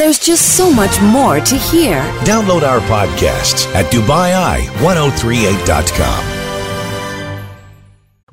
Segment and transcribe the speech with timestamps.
[0.00, 2.00] There's just so much more to hear.
[2.24, 6.24] Download our podcasts at DubaiEye1038.com.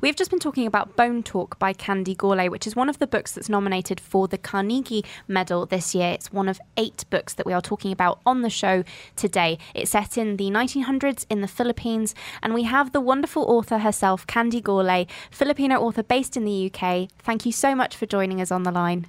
[0.00, 3.06] We've just been talking about Bone Talk by Candy Gourlay, which is one of the
[3.06, 6.12] books that's nominated for the Carnegie Medal this year.
[6.12, 8.82] It's one of eight books that we are talking about on the show
[9.14, 9.58] today.
[9.74, 14.26] It's set in the 1900s in the Philippines, and we have the wonderful author herself,
[14.26, 17.10] Candy Gourlay, Filipino author based in the UK.
[17.18, 19.04] Thank you so much for joining us on the line.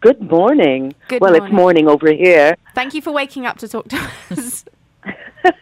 [0.00, 0.94] Good morning.
[1.08, 1.46] Good well, morning.
[1.46, 2.56] it's morning over here.
[2.74, 4.64] Thank you for waking up to talk to us.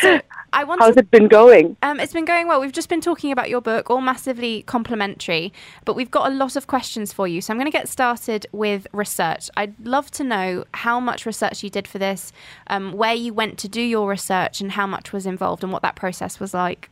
[0.00, 0.20] so,
[0.52, 1.78] I want How's it been going?
[1.82, 2.60] Um, it's been going well.
[2.60, 5.54] We've just been talking about your book, all massively complimentary,
[5.86, 7.40] but we've got a lot of questions for you.
[7.40, 9.48] So I'm going to get started with research.
[9.56, 12.30] I'd love to know how much research you did for this,
[12.66, 15.80] um, where you went to do your research, and how much was involved, and what
[15.80, 16.90] that process was like.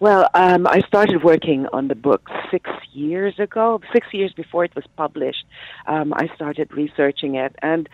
[0.00, 3.80] Well, um, I started working on the book six years ago.
[3.92, 5.44] Six years before it was published,
[5.86, 7.56] um, I started researching it.
[7.62, 7.88] And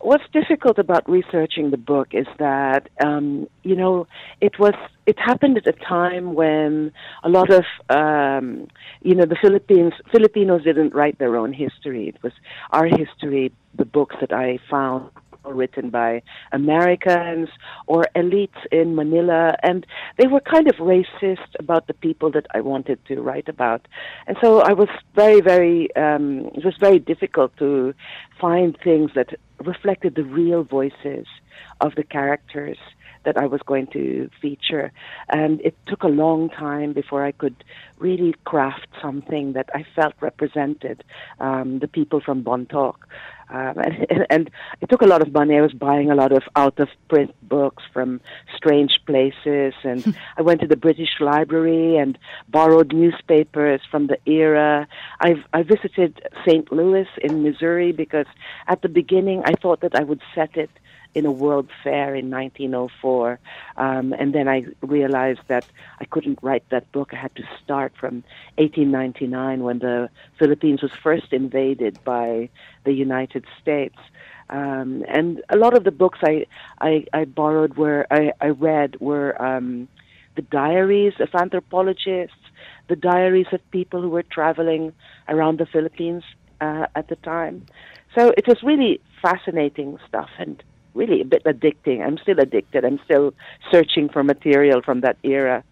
[0.00, 4.08] what's difficult about researching the book is that um, you know
[4.40, 4.74] it was
[5.06, 8.66] it happened at a time when a lot of um,
[9.02, 12.08] you know the Philippines Filipinos didn't write their own history.
[12.08, 12.32] It was
[12.72, 15.10] our history, the books that I found
[15.52, 17.48] written by Americans
[17.86, 19.86] or elites in Manila, and
[20.18, 23.86] they were kind of racist about the people that I wanted to write about.
[24.26, 27.94] And so I was very, very, um, it was very difficult to
[28.40, 31.26] find things that reflected the real voices
[31.80, 32.78] of the characters
[33.26, 34.92] that I was going to feature.
[35.28, 37.56] And it took a long time before I could
[37.98, 41.04] really craft something that I felt represented
[41.40, 42.94] um, the people from Bontoc.
[43.48, 45.56] Um, and, and it took a lot of money.
[45.56, 48.20] I was buying a lot of out of print books from
[48.56, 54.86] strange places, and I went to the British Library and borrowed newspapers from the era.
[55.20, 56.70] I've I visited St.
[56.72, 58.26] Louis in Missouri because
[58.68, 60.70] at the beginning I thought that I would set it
[61.16, 63.40] in a World Fair in 1904.
[63.78, 65.64] Um, and then I realized that
[65.98, 67.14] I couldn't write that book.
[67.14, 68.22] I had to start from
[68.58, 72.50] 1899 when the Philippines was first invaded by
[72.84, 73.96] the United States.
[74.50, 76.44] Um, and a lot of the books I,
[76.82, 79.88] I, I borrowed were, I, I read were um,
[80.34, 82.36] the diaries of anthropologists,
[82.88, 84.92] the diaries of people who were traveling
[85.30, 86.24] around the Philippines
[86.60, 87.64] uh, at the time.
[88.14, 90.62] So it was really fascinating stuff and
[90.96, 92.04] really a bit addicting.
[92.04, 92.84] I'm still addicted.
[92.84, 93.34] I'm still
[93.70, 95.62] searching for material from that era.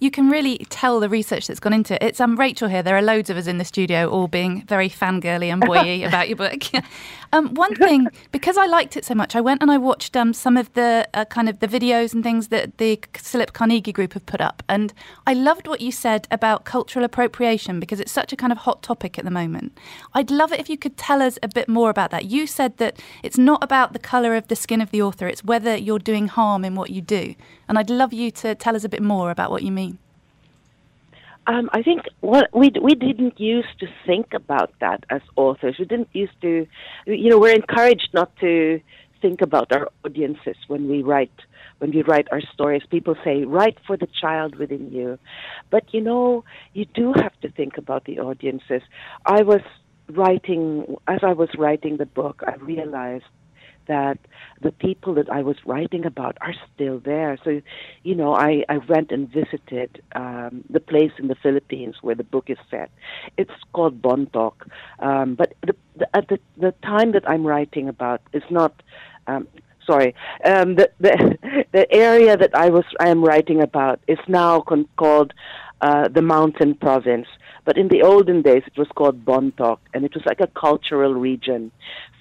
[0.00, 2.02] You can really tell the research that's gone into it.
[2.02, 2.82] It's um, Rachel here.
[2.82, 6.28] There are loads of us in the studio, all being very fangirly and boy about
[6.28, 6.62] your book.
[7.32, 10.32] um, one thing, because I liked it so much, I went and I watched um,
[10.32, 14.12] some of the uh, kind of the videos and things that the CILIP Carnegie Group
[14.14, 14.92] have put up, and
[15.26, 18.82] I loved what you said about cultural appropriation because it's such a kind of hot
[18.82, 19.76] topic at the moment.
[20.14, 22.26] I'd love it if you could tell us a bit more about that.
[22.26, 25.42] You said that it's not about the colour of the skin of the author; it's
[25.42, 27.34] whether you're doing harm in what you do,
[27.68, 29.98] and I'd love you to tell us a bit more about what you mean.
[31.46, 35.76] Um, I think what we we didn't used to think about that as authors.
[35.78, 36.66] We didn't used to,
[37.06, 38.80] you know, we're encouraged not to
[39.22, 41.32] think about our audiences when we write
[41.78, 42.82] when we write our stories.
[42.90, 45.18] People say write for the child within you,
[45.70, 46.44] but you know,
[46.74, 48.82] you do have to think about the audiences.
[49.24, 49.62] I was
[50.10, 52.42] writing as I was writing the book.
[52.46, 53.24] I realized
[53.88, 54.18] that
[54.62, 57.38] the people that I was writing about are still there.
[57.44, 57.60] So,
[58.04, 62.24] you know, I, I went and visited um, the place in the Philippines where the
[62.24, 62.90] book is set.
[63.36, 64.54] It's called Bontoc.
[65.00, 68.82] Um, but the, the, at the, the time that I'm writing about is not.
[69.26, 69.46] Um,
[69.88, 71.14] sorry, um, the, the
[71.72, 75.32] the area that I was I am writing about is now con- called
[75.80, 77.26] uh, the Mountain Province.
[77.64, 81.14] But in the olden days, it was called Bontoc, and it was like a cultural
[81.14, 81.70] region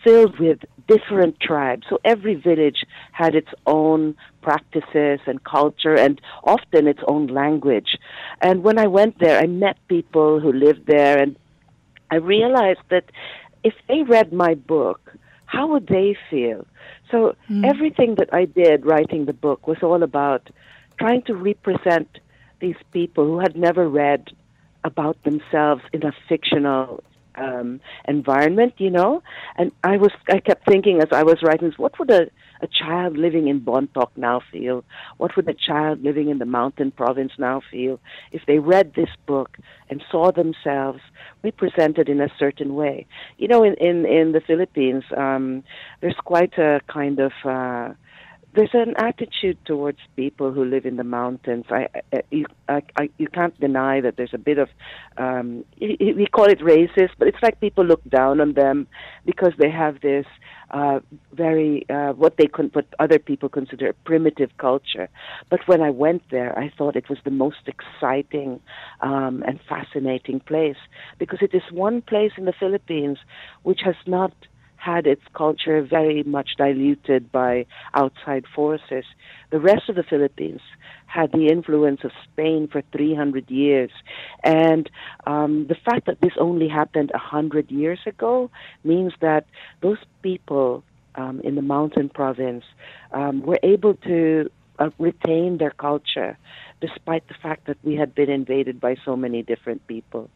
[0.03, 1.85] filled with different tribes.
[1.89, 7.97] So every village had its own practices and culture, and often its own language.
[8.41, 11.37] And when I went there, I met people who lived there, and
[12.11, 13.05] I realized that
[13.63, 14.99] if they read my book,
[15.47, 16.65] how would they feel?
[17.11, 17.65] So Mm.
[17.65, 20.49] everything that I did writing the book was all about
[20.99, 22.09] trying to represent
[22.59, 24.27] these people who had never read
[24.83, 27.03] about themselves in a fictional
[27.35, 29.21] um, environment, you know.
[29.57, 32.27] And I was, I kept thinking as I was writing, this, what would a,
[32.61, 34.83] a child living in Bontoc now feel?
[35.17, 37.99] What would a child living in the mountain province now feel
[38.31, 39.57] if they read this book
[39.89, 41.01] and saw themselves
[41.43, 43.05] represented in a certain way?
[43.37, 45.63] You know, in in, in the Philippines, um,
[46.01, 47.93] there's quite a kind of uh,
[48.57, 51.65] there's an attitude towards people who live in the mountains.
[51.69, 54.69] I, I you I, I, you can't deny that there's a bit of
[55.17, 58.87] um, we call it racist, but it's like people look down on them
[59.25, 60.25] because they have this
[60.71, 60.99] uh,
[61.33, 65.07] very uh, what they con- what other people consider a primitive culture.
[65.51, 68.59] But when I went there, I thought it was the most exciting
[69.01, 70.81] um, and fascinating place
[71.19, 73.19] because it is one place in the Philippines
[73.61, 74.33] which has not
[74.77, 79.05] had its culture very much diluted by outside forces.
[79.49, 80.61] The rest of the Philippines
[81.07, 83.91] had the influence of Spain for 300 years.
[84.43, 84.89] And
[85.25, 88.49] um, the fact that this only happened 100 years ago
[88.83, 89.45] means that
[89.81, 90.83] those people
[91.15, 92.63] um, in the mountain province
[93.11, 94.49] um, were able to
[94.79, 96.37] uh, retain their culture
[96.79, 100.29] despite the fact that we had been invaded by so many different people.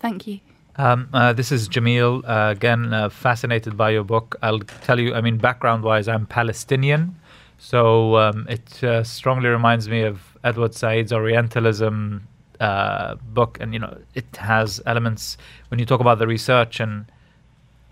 [0.00, 0.40] Thank you.
[0.76, 2.22] Um, uh, this is Jamil.
[2.24, 4.36] Uh, again, uh, fascinated by your book.
[4.42, 7.16] I'll tell you, I mean, background wise, I'm Palestinian.
[7.58, 12.26] So um, it uh, strongly reminds me of Edward Said's Orientalism
[12.60, 13.58] uh, book.
[13.60, 15.38] And, you know, it has elements
[15.68, 17.06] when you talk about the research, and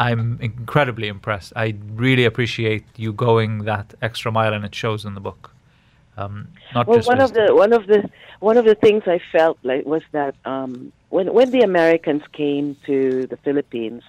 [0.00, 1.52] I'm incredibly impressed.
[1.54, 5.50] I really appreciate you going that extra mile, and it shows in the book.
[6.16, 9.58] Um, not well, one of the one of the one of the things I felt
[9.62, 14.02] like was that um, when when the Americans came to the Philippines,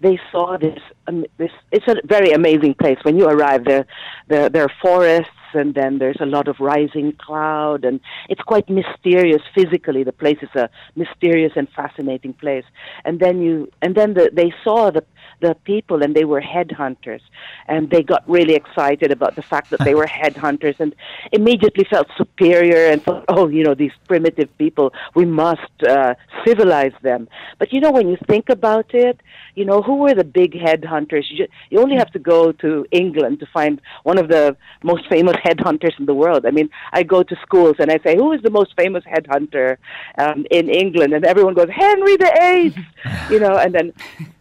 [0.00, 0.78] they saw this
[1.08, 1.50] um, this.
[1.72, 2.98] It's a very amazing place.
[3.02, 3.86] When you arrive there,
[4.28, 8.68] there there are forests and then there's a lot of rising cloud and it's quite
[8.68, 10.04] mysterious physically.
[10.04, 12.64] The place is a mysterious and fascinating place.
[13.04, 15.04] And then you and then the, they saw the
[15.40, 17.20] the people and they were headhunters
[17.66, 20.94] and they got really excited about the fact that they were headhunters and
[21.32, 26.14] immediately felt superior and thought oh you know these primitive people we must uh,
[26.46, 27.28] civilize them.
[27.58, 29.20] But you know when you think about it
[29.54, 31.24] you know who were the big headhunters?
[31.30, 35.36] You, you only have to go to england to find one of the most famous
[35.44, 38.42] headhunters in the world i mean i go to schools and i say who is
[38.42, 39.76] the most famous headhunter
[40.18, 42.78] um, in england and everyone goes henry the eighth
[43.30, 43.92] you know and then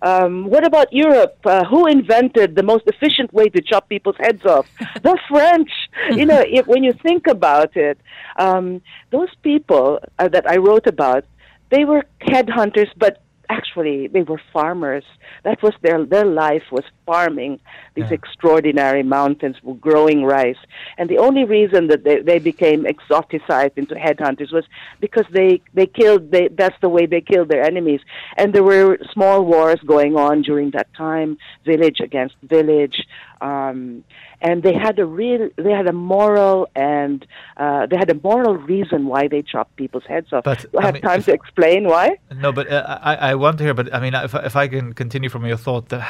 [0.04, 4.46] um, what about Europe, uh, who invented the most efficient way to chop people's heads
[4.46, 4.68] off?
[5.02, 5.72] the French.
[6.12, 7.98] You know, if, when you think about it,
[8.38, 11.24] um, those people uh, that I wrote about,
[11.70, 15.04] they were headhunters, but actually they were farmers.
[15.44, 17.60] That was their their life was farming
[17.96, 18.14] these yeah.
[18.14, 20.58] extraordinary mountains, were growing rice.
[20.98, 24.66] And the only reason that they, they became exoticized into headhunters was
[25.00, 26.32] because they they killed.
[26.32, 28.02] They that's the way they killed their enemies.
[28.38, 33.06] And there were small wars going on during that time, village against village.
[33.44, 34.06] Um,
[34.42, 37.26] and they had a real they had a moral and
[37.58, 40.46] uh, they had a moral reason why they chopped people's heads off.
[40.46, 42.18] But, Do I, I have mean, time to explain why?
[42.34, 43.74] No, but uh, I, I want to hear.
[43.74, 46.02] But I mean, if, if I can continue from your thought, the,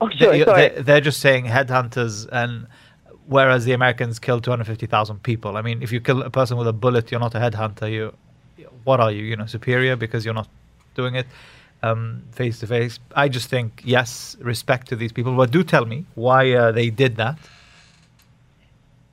[0.00, 0.68] oh, sure, sorry.
[0.70, 2.66] They, they're just saying headhunters and.
[3.28, 5.56] Whereas the Americans killed 250,000 people.
[5.56, 7.90] I mean, if you kill a person with a bullet, you're not a headhunter.
[7.90, 8.12] You,
[8.82, 9.22] what are you?
[9.22, 10.48] You know, superior because you're not
[10.96, 11.26] doing it
[12.32, 12.98] face to face.
[13.14, 15.36] I just think yes, respect to these people.
[15.36, 17.38] But do tell me why uh, they did that.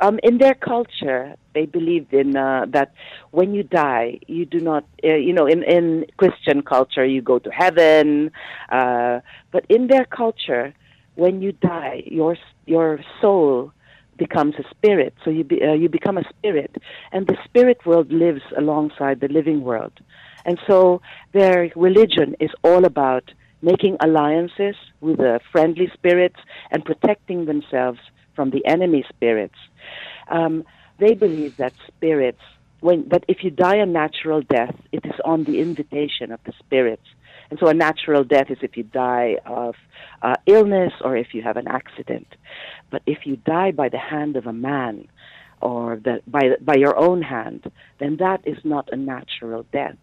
[0.02, 2.94] Um, in their culture, they believed in uh, that
[3.32, 7.38] when you die, you do not, uh, you know, in, in Christian culture, you go
[7.40, 8.32] to heaven.
[8.70, 9.20] Uh,
[9.52, 10.74] but in their culture,
[11.16, 13.74] when you die, your your soul
[14.16, 15.14] becomes a spirit.
[15.24, 16.76] So you be, uh, you become a spirit,
[17.12, 19.94] and the spirit world lives alongside the living world.
[20.46, 21.02] And so
[21.32, 23.32] their religion is all about
[23.62, 26.40] making alliances with the friendly spirits
[26.72, 28.00] and protecting themselves
[28.36, 29.58] from the enemy spirits.
[30.30, 30.64] Um,
[30.98, 32.42] they believe that spirits,
[32.80, 36.54] when that if you die a natural death, it is on the invitation of the
[36.60, 37.08] spirits.
[37.50, 39.76] And so a natural death is if you die of
[40.22, 42.28] uh, illness or if you have an accident.
[42.92, 45.08] But if you die by the hand of a man
[45.62, 47.70] or the, by, by your own hand,
[48.00, 49.98] then that is not a natural death.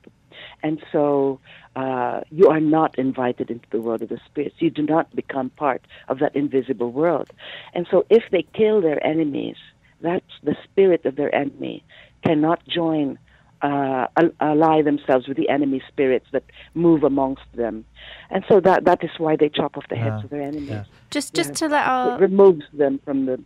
[0.62, 1.40] And so
[1.74, 4.56] uh, you are not invited into the world of the spirits.
[4.58, 7.30] You do not become part of that invisible world.
[7.74, 9.56] And so if they kill their enemies,
[10.00, 11.84] that's the spirit of their enemy
[12.24, 13.18] cannot join
[13.62, 14.06] uh,
[14.40, 17.84] ally themselves with the enemy spirits that move amongst them,
[18.30, 20.24] and so that that is why they chop off the heads yeah.
[20.24, 20.68] of their enemies.
[20.68, 20.84] Yeah.
[21.10, 23.40] Just just to let our it removes them from the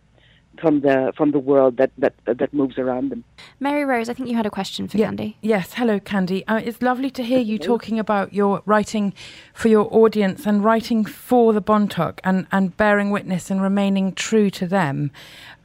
[0.59, 3.23] from the from the world that that that moves around them.
[3.59, 5.37] Mary Rose, I think you had a question for yeah, Candy.
[5.41, 6.45] Yes, hello, Candy.
[6.47, 9.13] Uh, it's lovely to hear you talking about your writing
[9.53, 14.49] for your audience and writing for the Bontoc and and bearing witness and remaining true
[14.51, 15.11] to them.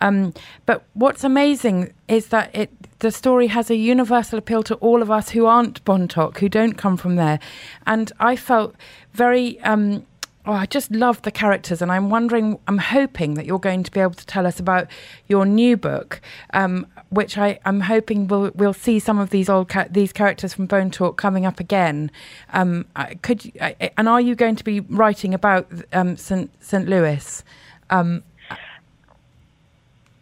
[0.00, 0.34] Um,
[0.66, 5.10] but what's amazing is that it the story has a universal appeal to all of
[5.10, 7.38] us who aren't Bontoc, who don't come from there,
[7.86, 8.74] and I felt
[9.12, 9.60] very.
[9.60, 10.06] Um,
[10.46, 13.90] Oh, I just love the characters, and I'm wondering, I'm hoping that you're going to
[13.90, 14.86] be able to tell us about
[15.26, 16.20] your new book,
[16.54, 20.54] um, which I, I'm hoping we'll we'll see some of these old ca- these characters
[20.54, 22.12] from Bone Talk coming up again.
[22.52, 22.86] Um,
[23.22, 23.52] could you,
[23.96, 27.42] and are you going to be writing about um, St St Louis?
[27.90, 28.22] Um,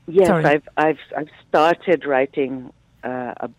[0.07, 0.45] Yes, Sorry.
[0.45, 3.51] I've I've I've started writing uh, a,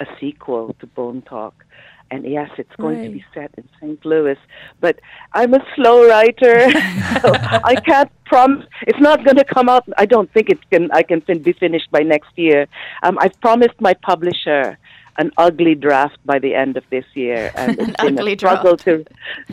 [0.00, 1.64] a sequel to Bone Talk,
[2.10, 4.04] and yes, it's going to be set in St.
[4.04, 4.38] Louis.
[4.80, 5.00] But
[5.32, 6.70] I'm a slow writer,
[7.20, 7.32] so
[7.64, 8.66] I can't promise.
[8.82, 9.84] It's not going to come out.
[9.96, 10.90] I don't think it can.
[10.92, 12.66] I can fin- be finished by next year.
[13.02, 14.78] Um, I've promised my publisher
[15.18, 18.76] an ugly draft by the end of this year, and it's been ugly a struggle
[18.76, 19.04] to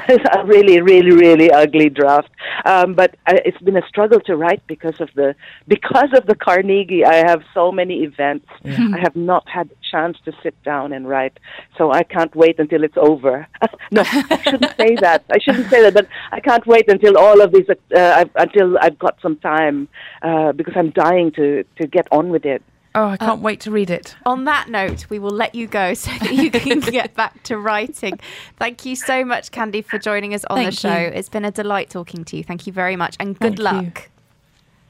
[0.10, 2.30] a really, really, really ugly draft.
[2.66, 5.36] Um, but uh, it's been a struggle to write because of the
[5.68, 7.06] because of the Carnegie.
[7.06, 8.48] I have so many events.
[8.66, 11.38] I have not had a chance to sit down and write,
[11.78, 13.48] so I can't wait until it's over.
[13.92, 15.24] no, I shouldn't say that.
[15.32, 15.94] I shouldn't say that.
[15.94, 17.70] But I can't wait until all of these.
[17.70, 19.88] Uh, I've, until I've got some time
[20.22, 22.62] uh, because I'm dying to to get on with it.
[22.96, 24.16] Oh, I can't um, wait to read it.
[24.26, 27.58] On that note, we will let you go so that you can get back to
[27.58, 28.20] writing.
[28.58, 30.98] Thank you so much, Candy, for joining us on Thank the show.
[30.98, 31.08] you.
[31.08, 32.44] It's been a delight talking to you.
[32.44, 33.64] Thank you very much, and good Thank you.
[33.64, 34.10] luck.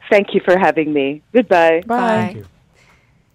[0.10, 1.22] Thank you for having me.
[1.33, 1.83] Goodbye.
[1.86, 2.43] Bye.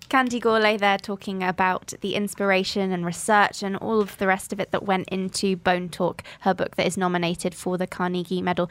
[0.08, 4.60] Candy Gourlay there talking about the inspiration and research and all of the rest of
[4.60, 8.70] it that went into Bone Talk, her book that is nominated for the Carnegie Medal.